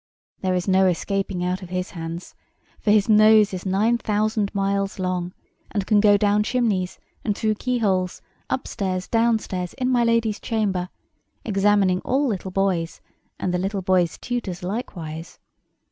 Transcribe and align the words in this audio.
There 0.39 0.55
is 0.55 0.67
no 0.67 0.87
escaping 0.87 1.43
out 1.45 1.61
of 1.61 1.69
his 1.69 1.91
hands, 1.91 2.33
for 2.79 2.89
his 2.89 3.07
nose 3.07 3.53
is 3.53 3.67
nine 3.67 3.99
thousand 3.99 4.49
miles 4.55 4.97
long, 4.97 5.31
and 5.69 5.85
can 5.85 5.99
go 5.99 6.17
down 6.17 6.41
chimneys, 6.41 6.97
and 7.23 7.37
through 7.37 7.53
keyholes, 7.53 8.19
upstairs, 8.49 9.07
downstairs, 9.07 9.75
in 9.75 9.91
my 9.91 10.03
lady's 10.03 10.39
chamber, 10.39 10.89
examining 11.45 11.99
all 12.01 12.25
little 12.25 12.49
boys, 12.49 12.99
and 13.39 13.53
the 13.53 13.59
little 13.59 13.83
boys' 13.83 14.17
tutors 14.17 14.63
likewise. 14.63 15.37